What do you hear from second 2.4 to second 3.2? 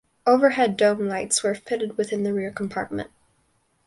compartment.